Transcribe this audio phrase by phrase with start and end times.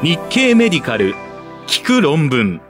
[0.00, 1.16] 日経メディカル
[1.66, 2.60] 聞く論文。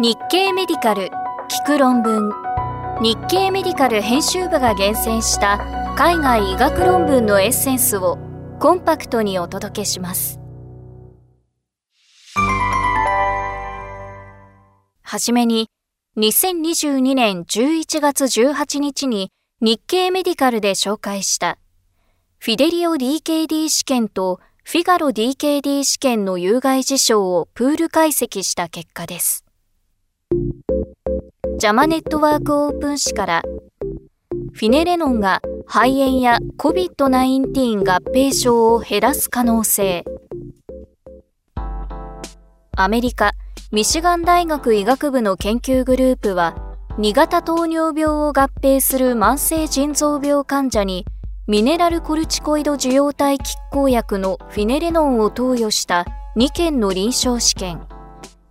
[0.00, 1.04] 日経メディカル
[1.48, 2.32] 聞く論文。
[3.00, 5.58] 日経メディカル編集部が厳選した
[5.96, 8.18] 海外医学論文のエッセンスを
[8.58, 10.40] コンパクトにお届けします。
[15.02, 15.68] はじめに
[16.16, 19.30] 2022年11月18日に
[19.60, 21.56] 日経メディカルで紹介した
[22.44, 29.46] フィデリオ DKD 試験とフィガロ DKD 試験の有害事象をプール解析した結果です。
[31.56, 33.42] ジャマネットワークオープン誌から
[34.52, 40.04] フィネレノンが肺炎や COVID-19 合併症を減らす可能性
[42.76, 43.32] アメリカ
[43.72, 51.06] ミシガン大学医学部の研究グループは2型糖尿病を合併する慢性腎臓病患者に
[51.46, 56.06] ミネラルコルチコイド受容体拮抗薬のフィネレノンを投与した
[56.38, 57.86] 2件の臨床試験、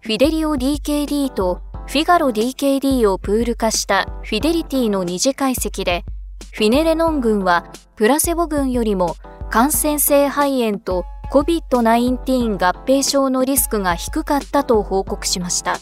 [0.01, 6.05] フィデリオ DKD とフィガロ DKD をプール化したフィデリティの二次解析で、
[6.51, 9.15] フィネレノン群はプラセボ群よりも
[9.49, 15.79] 感染性肺炎と COVID-19 合併症のリスクが低かったと報告しました。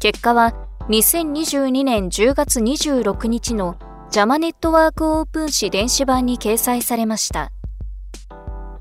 [0.00, 0.52] 結果は
[0.88, 3.76] 2022年10月26日の
[4.12, 7.50] ジャマネットワークオープン誌電子版に掲載されました。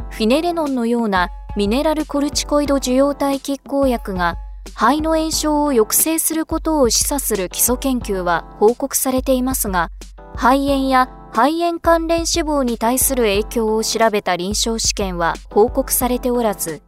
[0.10, 4.36] フィネレノンのようなミネラルコルチコイド受容体拮抗薬が
[4.76, 9.88] 肺の炎症を抑制することを示唆する基礎研究は報告されていますが、
[10.36, 16.82] 肺炎や肺炎関連死亡に対する影響を調べた臨床試験は報告されておらず、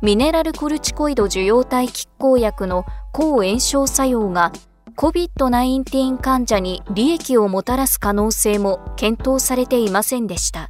[0.00, 4.52] ミネラルコルチコイド受容体拮抗薬の抗炎症作用が
[4.96, 10.68] COVID-19 患者に利益をもたらす可能性も検討されていませんでした。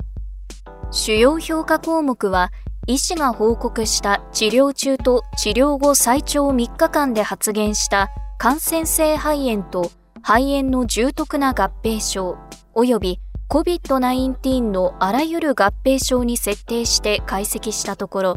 [0.91, 2.51] 主要評価項目は、
[2.87, 9.91] 医師が報告した治療中と治療後最長3日間で発現した感染性肺炎と
[10.23, 12.37] 肺炎の重篤な合併症
[12.75, 18.37] 及び COVID-19 のあらゆる合併症に設定して解析したところ、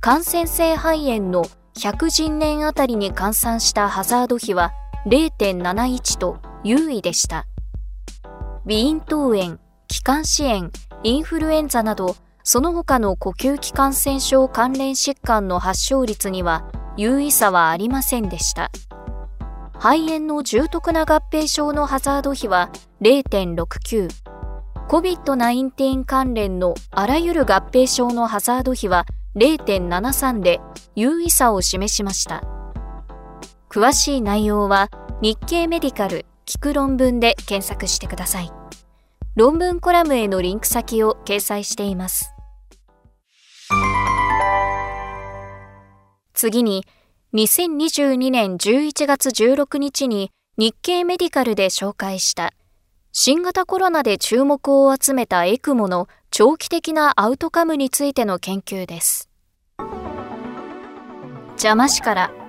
[0.00, 4.72] 感染性肺炎の100人年あたりに換算したハザード比は
[5.06, 7.46] 0.71と優位でした。
[8.64, 10.72] 鼻咽頭炎、気管支炎、
[11.04, 18.70] インフルエンザなど、その他の呼吸器感染症関連疾患の発症率には優位差はありませんでした。
[19.78, 24.08] 肺炎の重篤な合併症のハザード比は0.69、
[24.88, 29.06] COVID-19 関連のあらゆる合併症のハザード比は
[29.36, 30.60] 0.73で
[30.96, 32.55] 優位差を示しました。
[33.76, 34.88] 詳しい内容は
[35.20, 38.50] 日経メディカル聞く論文で検索してください。
[39.34, 42.32] 論文コラムへのリンク先を掲載しています。
[46.32, 46.86] 次に、
[47.34, 52.54] 2022年11月16日に日経メディカルで紹介した
[53.12, 59.28] 新型コロナで注目を集めたエクモの長期的なアウトカムについての研究です。
[61.58, 62.45] 邪魔しから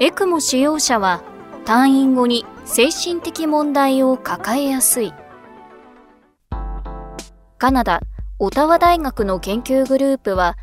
[0.00, 1.22] エクモ使用者は
[1.64, 5.12] 退院後に精神的問題を抱えやすい。
[7.58, 8.00] カナダ、
[8.40, 10.56] オタワ大学の研究グループは、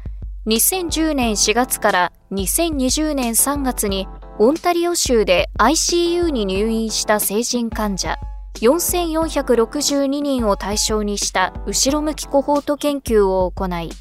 [0.48, 8.18] 2010年4月から2020年3月にオンタリオ州で ICU に入院した成人患者
[8.60, 13.92] 4462人を対象にした後ろ向きコホート研究を行い、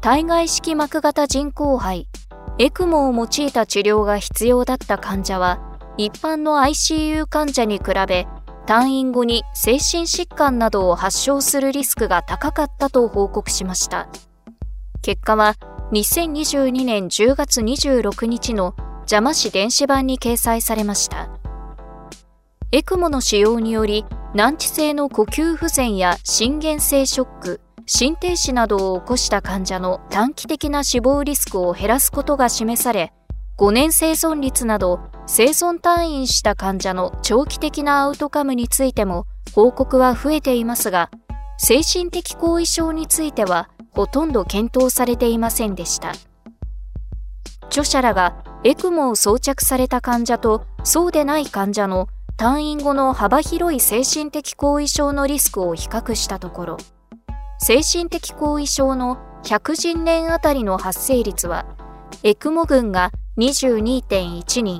[0.00, 2.06] 体外式膜型人工肺
[2.60, 5.60] エクモを用いた治療が必要だった患者は、
[5.96, 8.26] 一般の ICU 患者に比べ、
[8.66, 14.08] 退院後に精神疾患などを発症するリスクが高かったと報告しました。
[15.02, 15.54] 結果は、
[15.92, 21.30] 2022年10月26日の邪魔市電子版に掲載されました。
[22.72, 24.04] エクモの使用により、
[24.34, 33.14] 難治性の呼吸不全や心原性ショック、心停止などを起こした患者の短期的な死亡リスクを減らすことが示され、
[33.56, 39.24] 5年生存率など生存退院した患者の長期的なアウトカムについても
[39.54, 41.10] 報告は増えていますが、
[41.56, 46.12] 精神的後遺症についてはほとんど検討されていませんでした。
[47.68, 56.76] 著者らがエクモを装着された患者とそうでない患者の退院後の幅広い精神的後遺症のリスクを比較したところ、
[57.60, 61.66] 精神的後遺症の100人年あたりの発生率は、
[62.22, 64.78] エクモ群が22.1人、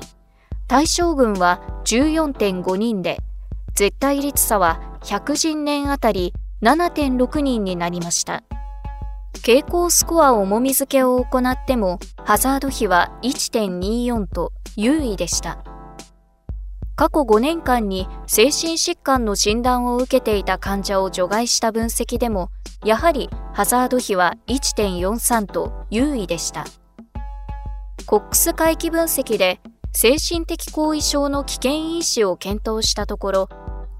[0.67, 3.19] 対象群は14.5人で、
[3.75, 8.43] 絶対率差は100人年あたり7.6人になりました。
[9.33, 15.63] 傾向スコア重み付けを行ってもハザード比は1.24と優位でした。
[16.95, 22.49] 過去5年間に精神疾患の診断を受けていた患者を除外した分析でも
[22.85, 26.65] やはりハザード比は1.43と優位でした。
[28.05, 29.59] コックス回帰分析で
[29.91, 33.49] 精神的後遺症の危険因子を検討したところ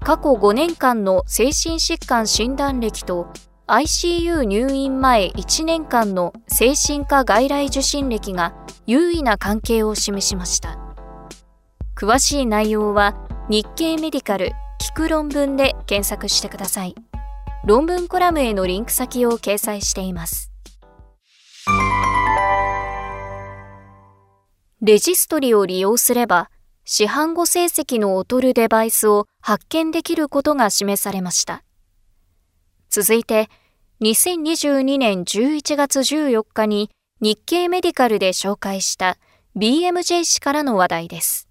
[0.00, 3.28] 過去5年間の精神疾患診断歴と
[3.66, 8.54] ICU 入院前1年間の精神科外来受診歴が
[8.86, 10.78] 優位な関係を示しました。
[11.96, 13.14] 詳しい内容は
[13.48, 16.94] 日経メディカル聞く論文で検索してください。
[17.62, 20.50] 論文コラムへのリンク先を掲載しています。
[24.80, 26.50] レジストリを利用すれば
[26.86, 31.62] 市販後成績の劣るデバイスを発見できることが示されました。
[32.88, 33.50] 続いて、
[34.00, 36.90] 2022年11月14日に
[37.20, 39.18] 日経メディカルで紹介した
[39.56, 41.46] BMJ 氏からの話題です。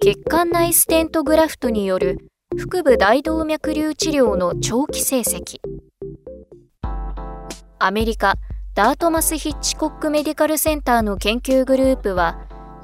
[0.00, 2.18] 血管内ステントグラフトによる
[2.56, 5.60] 腹部大動脈瘤治療の長期成績。
[7.78, 8.34] アメリカ
[8.74, 12.38] ダートマス・ヒッチコック・メディカルセンターの研究グループは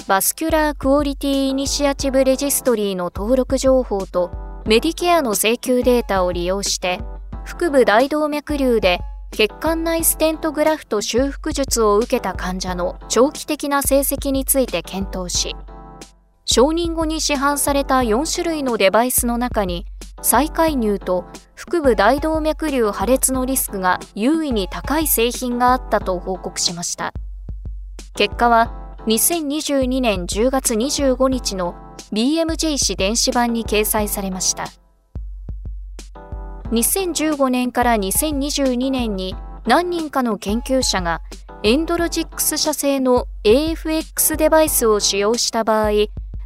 [0.07, 4.31] Vascular Quality Initiative Registry の登録情報と
[4.67, 7.01] メディケアの請求データを利用して
[7.45, 9.01] 腹部大動脈瘤で
[9.33, 15.57] 血管内ステントグラフト修復術を受けた患者の長期的な成績について検討し
[16.45, 19.87] 承認後に市販された4種類のデバイスの中に
[20.23, 27.13] 再介入と腹部大動脈瘤破裂のリスクが優位に高い製品があったと報告しました
[28.15, 31.75] 結果は2022年10月25日の
[32.13, 34.65] BMJ 誌電子版に掲載されました。
[36.71, 39.37] 2015年から2022年に
[39.67, 41.21] 何人かの研究者が
[41.63, 45.91] エンドロジックス社製の AFX デバイスを使用した場合、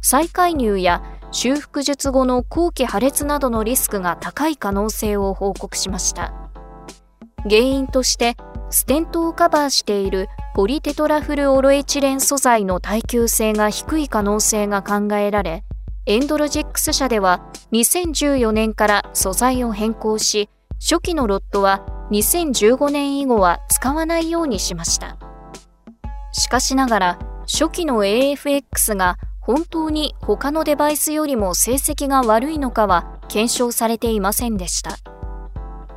[0.01, 6.33] 再介入や修復術後の後期破裂などのリスクが高い可能性を報告しました。
[7.43, 8.35] 原因として
[8.69, 15.63] ステントをカバーしているポリテトラフルオロエチレン素材の耐久性が低い可能性が考えられ、
[16.05, 20.49] エンドロジックス社では2014年から素材を変更し、
[20.79, 25.17] 初期のロットは2015年以後は使わないようにしました。
[26.31, 29.17] しかしながら、初期の AFX が
[29.49, 34.97] 本当に他のデバイスよりも成績が悪いのかは検証されていませんでした。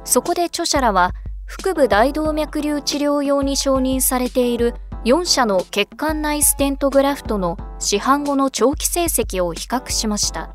[0.04, 1.12] そこで著者らは
[1.44, 4.72] 腹部大動脈瘤治療用に承認されている
[5.04, 10.54] 4社の血管内ステントグラフトの市販後の長期成績を比較しました。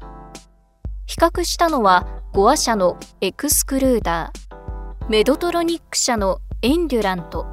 [1.05, 7.45] 比較したのはゴア社のエクスクルーダー、メドトロニック社のエンデュラント、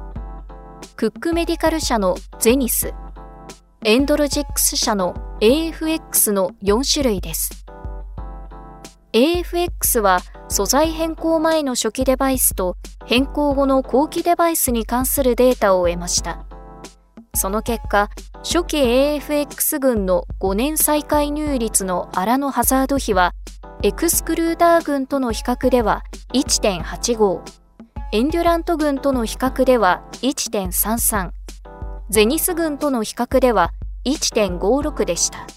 [0.95, 2.95] クックメディカル社のゼニス、
[3.83, 7.65] エンドロジックス社の AFX の4種類です。
[9.11, 16.45] AFX は素材変更前の初期デバイスと変更後の後期デバイスに関するデータを得ました。
[17.33, 18.09] その結果、
[18.43, 23.33] 初期 AFX 群の5年再介入率の荒のハザード比は、
[23.83, 26.03] エクスクルーダー群との比較では
[26.33, 27.41] 1.85、
[28.13, 31.31] エンデュラント群との比較では1.33、
[32.09, 33.71] ゼニス群との比較では
[34.05, 35.47] 1.56でした。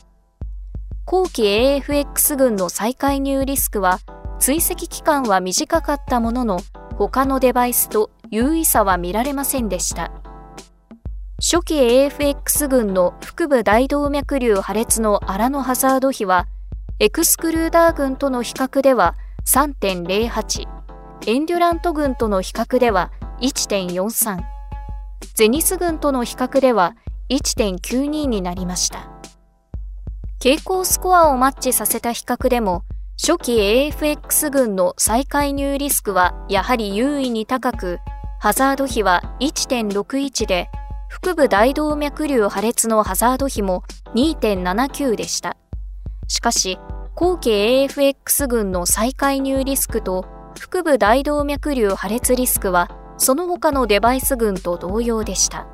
[1.10, 3.98] 後期 AFX 群の再介入リスクは
[4.38, 6.60] 追跡期間は短かったものの
[6.98, 10.12] 他のデバイスと優位差は見られませんでした
[11.40, 16.46] 初期 AFX 群の腹部大動脈瘤破裂の荒のハザード比は
[16.98, 19.14] エクスクルーダー群との比較では
[19.46, 20.68] 3.08
[21.26, 24.40] エンデュラント群との比較では1.43
[25.34, 26.96] ゼニス群との比較では
[27.30, 29.10] 1.92になりました
[30.40, 32.84] 傾向スコアをマッチさせた比較でも
[33.20, 37.98] 初期 AFX 群の再介入リスクはやはり優位に高く、
[38.38, 40.70] ハザード比は1.61で、
[41.10, 43.82] 腹部大動脈瘤破裂のハザード比も
[44.14, 45.56] 2.79でした。
[46.28, 46.78] しかし、
[47.16, 50.24] 後期 AFX 群の再介入リスクと
[50.70, 55.66] 腹部大動脈瘤破裂リスクはその他のデバイス群と同様でした。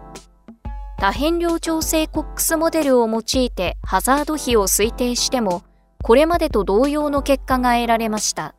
[1.05, 5.63] 多変量調整コックスモデルを用いてハザード比を推定しても
[6.03, 8.55] これまでと同様の結果が得られました。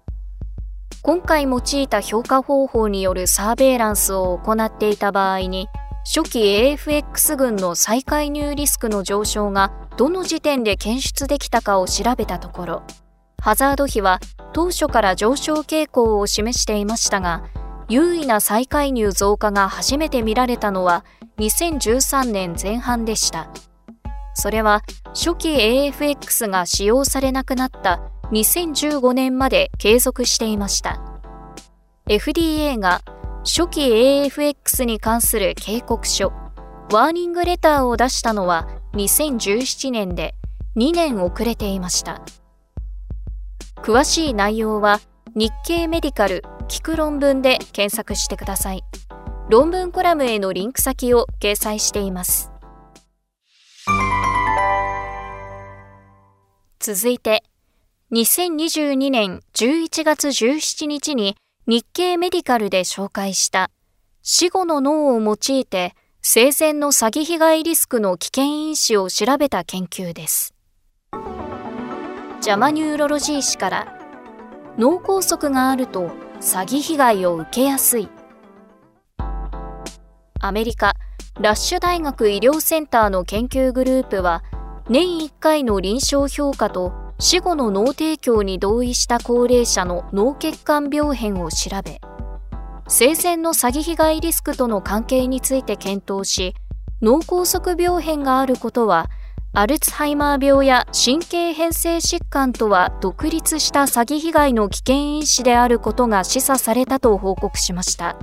[1.02, 5.70] 今回用いた評価方法によるサーベイランスを行っていた場合に、
[6.06, 6.40] 初期
[6.78, 12.84] AFX 群の再介入リスクの上昇がどの時点で検出できたかを調べたところ、
[13.42, 14.20] ハザード比は
[14.54, 17.44] 当初から上昇傾向を示していましたが、
[17.90, 21.06] 優位な再介入増加が初めて見られたのは
[21.38, 23.50] 2013年前半でした。
[24.34, 28.02] それは初期 AFX が使用されなくなった
[28.32, 31.02] 2015年まで継続していました。
[32.08, 33.02] FDA が
[33.44, 36.34] 初期 AFX に関する警告書、
[36.92, 40.36] ワーニングレターを出したのは2017年で
[40.76, 42.22] 2年遅れていました。
[43.78, 45.00] 詳しい内容は
[45.36, 48.84] 日経メディカル聞く論文で検索してください。
[49.48, 52.52] 論文コラムへのリンク先を掲載しています。
[56.80, 57.44] 続いて、
[58.12, 61.38] 2022年11月17日に
[61.68, 63.70] 日経メディカルで紹介した
[64.24, 70.56] 死後の脳を用いて生前の詐欺被害リスクの危険因子を調べた研究です。
[72.42, 73.98] ジャマニューロロジー誌から
[74.80, 76.10] 脳梗塞があると
[76.42, 78.10] 詐欺被害を受けやすい。
[80.46, 80.94] アメリカ
[81.40, 84.44] ラッシュ大学医療センターの研究グループは
[84.88, 92.00] 年1回の臨床評価と死後の脳提供に同意した高齢者の脳血管病変を調べ
[92.88, 96.54] 生前の詐欺被害リスクとの関係について検討し
[97.02, 99.10] 脳梗塞病変があることは
[99.54, 108.16] アルツハイマー病や神経変性疾患とは独立した詐欺被害の危険因子であることが示唆されたと報告しました。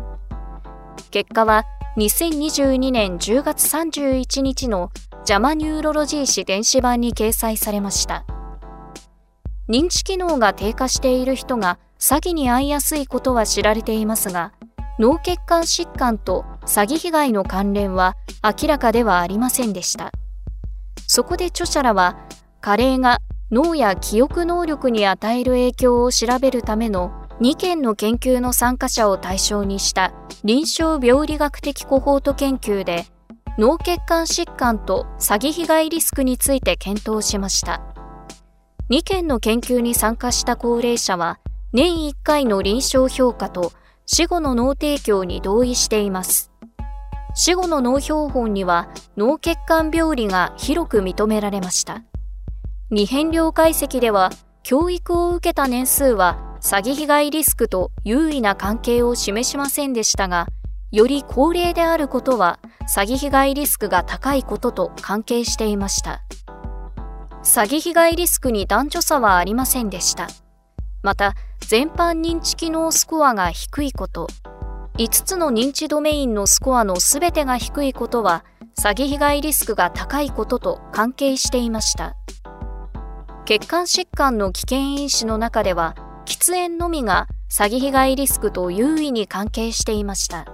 [1.10, 1.64] 結果は
[1.94, 4.90] 2022年10月31日の
[5.26, 8.24] ジャマニューロロジー誌電子版に掲載されました。
[9.68, 14.52] 認知機能が低下している人が詐欺に遭いやすいことは知られていますが
[14.98, 20.12] 脳血管疾患と詐欺被害の関連は明らかではありませんでした。
[21.06, 22.16] そこで著者らは
[22.62, 23.18] 加齢が
[23.50, 33.06] 脳や記憶能力に与える影響を調べるための2件の研究の参加者を対象にした臨床病理学的コホート研究で
[33.58, 37.82] 脳血管疾患と詐欺被害リスクについて検討しました
[38.90, 41.38] 2件の研究に参加した高齢者は
[41.72, 43.72] 年1回の臨床評価と
[44.06, 46.52] 死後の脳提供に同意しています
[47.34, 52.02] 死後の脳標本には脳血管病理が広く認められました。
[52.90, 54.30] 未変量解析では
[54.62, 60.46] 教育を受けた年数は詐欺被害リスクと優位な関係を示しませんでしたが、
[60.92, 66.22] より高齢であることは詐欺被害リスクが高いことと関係していました。
[67.42, 70.28] 詐欺被害リスクに男女差はありませんでした。
[71.02, 74.28] また、全般認知機能スコアが低いこと、
[74.98, 78.44] 5つの認知ドメインのスコアのすべてが低いことは
[78.78, 82.14] 詐欺被害リスクが高いことと関係していました
[83.52, 85.94] 血管疾患の危険因子の中では
[86.24, 90.46] 喫煙のみが詐欺被害リスクと優位に関係していました。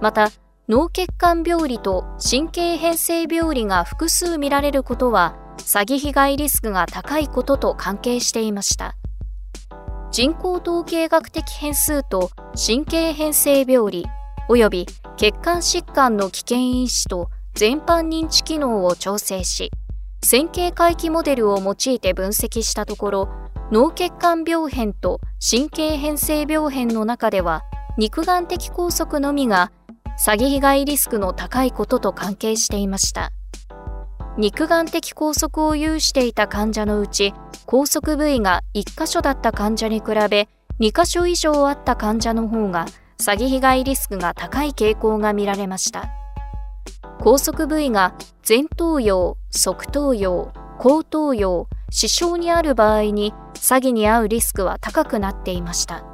[0.00, 0.30] また
[0.68, 8.94] 脳血管病理と神経変性病理が複数見られることは詐欺被害リスクが高いことと関係していました。
[10.12, 14.06] 人工統計学的変数と神経変性病理
[14.48, 19.72] 及び血管疾患の危険因子と全般認知機能を調整し
[20.24, 23.28] 線形回帰モデルを用いて分析したところ
[23.70, 27.62] 脳血管病変と神経変性病変の中では
[27.98, 29.70] 肉眼的拘束のみが
[30.24, 33.32] 詐欺被害リスクの高いことと関係していました。
[34.36, 37.32] 肉眼的拘束を有していた患者のうち
[37.66, 40.48] 拘束部位が1箇所だった患者に比べ
[40.80, 42.86] 2箇所以上あった患者の方が
[43.20, 46.23] 詐欺被害リスクが高い傾向が見られました。
[47.24, 48.14] 拘束部位が
[48.46, 56.04] 前頭葉、側頭葉、後頭葉、視床にある場合に詐欺に遭うリスクは高くなっていました。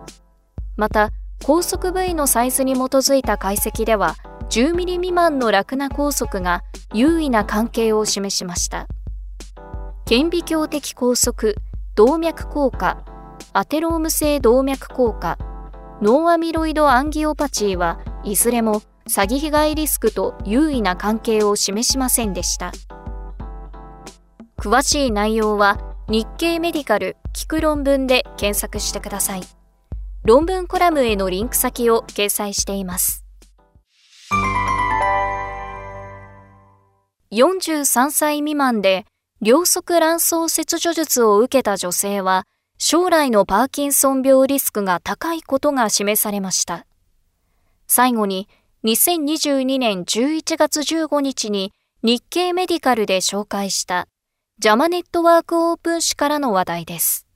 [0.76, 1.11] また
[1.45, 4.14] 拘束部位のサイズに基づいた解析では
[4.50, 6.62] 10ミリ未満のラクナ拘束が
[6.95, 8.87] 優位な関係を示しました。
[10.07, 11.55] 顕微鏡的梗塞、
[11.97, 13.05] 動脈硬化、
[13.52, 15.38] アテローム性動脈硬化、
[16.00, 22.71] 脳アミロイドアンギオパチーはいずれも詐欺被害リスクと有意な関係を示しませんでした。
[24.57, 29.43] 詳しい内容は日経メディカル聴く論文で検索してください。
[30.23, 33.25] 論文コラムへのリンク先を掲載しています。
[37.33, 39.07] 43歳未満で
[39.40, 42.45] 両側卵巣切除術を受けた女性は、
[42.79, 46.87] 将来のパーキンソン病リスクが高いことが示されました。
[47.88, 48.49] 最後に、
[48.83, 54.09] 2022年11月15日に日経メディカルで紹介した
[54.59, 57.27] ジャマネットワークオープン誌からの話題です。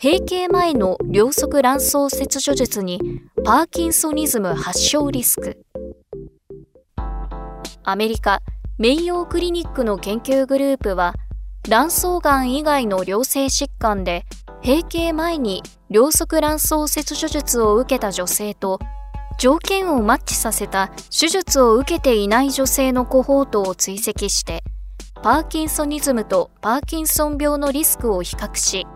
[0.00, 3.00] 閉経前の両側卵巣切除術に
[3.44, 5.58] パーキンソニズム発症リスク
[7.82, 8.42] アメリカ
[8.78, 11.14] メイヨークリニックの研究グループは
[11.68, 14.24] 卵巣がん以外の良性疾患で
[14.62, 18.78] 閉経前に両側卵巣切除術を受けた女性と
[19.38, 24.62] 条件をマッチさせた手術を受けていない女性のコホートを追跡して
[25.22, 28.86] パーキンソニズムとパーキンソン病のリスクを比較し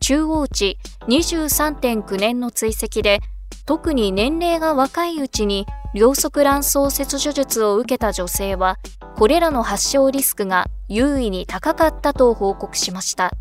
[0.00, 0.78] 中央値
[1.08, 3.20] 23.9年の追跡で
[3.66, 8.76] 特に年齢が若いうちに両側卵巣切除術を受けた女性は
[9.16, 13.32] これらの発症リスクが優位に高かったと報告しました。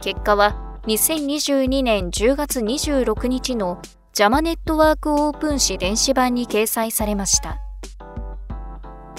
[0.00, 3.80] 結果は2022年10月26日の
[4.16, 7.58] ジャマネットワークオープン誌電子版に掲載されました。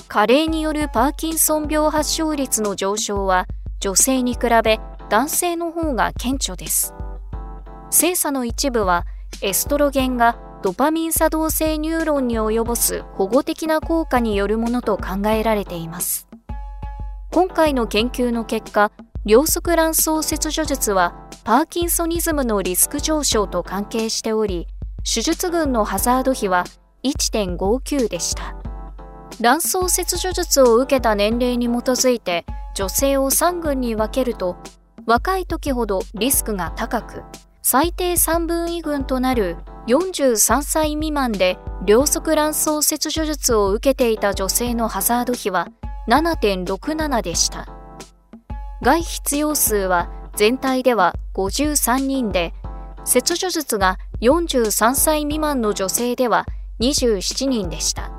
[0.07, 3.45] 加齢によるパーキンソン病発症率の上昇は
[3.79, 6.95] 女性に比べ男性の方が顕著です。
[7.91, 9.05] 性差の一部は
[9.43, 16.27] エストロゲンがドパミン作動性ニューロンに及ぼす保護的な効果によるものと考えられています。
[17.31, 18.91] 今回の研究の結果、
[19.27, 21.13] 両側卵巣切除術は
[21.43, 24.65] パーキンソニズムのリスク上昇と関係しており、
[25.09, 26.65] 手術群のハザード比は
[27.03, 28.57] 1.59でした。
[29.39, 32.45] 卵巣切除術を受けた年齢に基づいて
[32.75, 34.57] 女性を3群に分けると
[35.05, 37.23] 若い時ほどリスクが高く
[37.61, 39.55] 最低3分2群となる
[39.87, 45.69] 43歳未満で両側卵巣切除術を受けていた女性のハザード比は
[46.09, 47.65] 7.67でした。
[48.81, 52.53] 外必要数は全体では53人で
[53.07, 56.45] 切除術が43歳未満の女性では
[56.81, 58.11] 27人でした。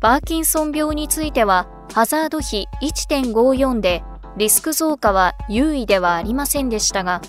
[0.00, 4.04] パーキンソン病についてはハザード比1.54で
[4.36, 7.20] リスク増加は優位ではありませんでしたが、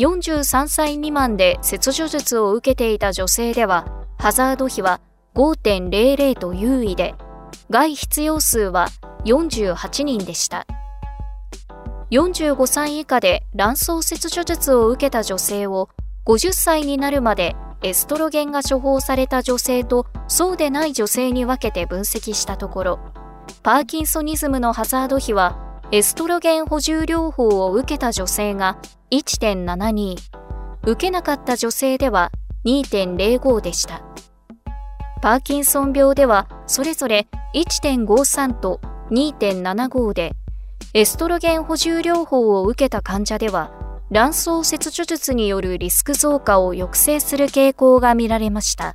[0.00, 3.86] 43歳未満で切除術を受けていた女性では
[4.18, 5.00] ハザード比は
[5.36, 7.14] 5.00と優位で、
[7.70, 8.88] 外必要数は
[9.26, 10.66] 48人でした。
[12.14, 15.88] 45歳以下で卵巣切除術を受けた女性を
[16.26, 23.00] 50歳になるまでエストロゲンが処方された女性とそうでない女性に分けて分析したところ
[23.64, 28.78] パーキンソニズムのハザード比はエストロゲン補充療法を受けた女性が
[29.10, 30.16] 1.72
[30.86, 32.30] 受けなかった女性では
[32.64, 34.02] 2.05でした。
[35.20, 40.32] パーキンソン病ではそれぞれ1.53と2.75で
[40.96, 43.72] エストロゲン補充療法を受けた患者では
[44.12, 48.94] 卵巣切除術によるリスク増加を抑制する傾向が見られました。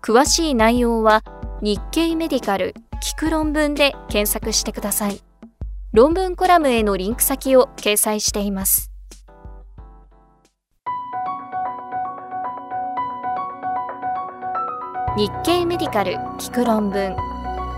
[0.00, 1.22] 詳しい内容は
[1.60, 2.72] 日経メディカル
[3.04, 5.20] 聞く論文で検索してください。
[5.92, 8.90] 論文コラムへのリンク先を掲載しています。
[15.18, 17.14] 日経メディカル聞く論文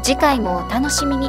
[0.04, 1.28] 次回もお楽しみに。